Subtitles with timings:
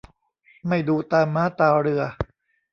[0.67, 2.03] ไม่ดูตาม้าตาเรือ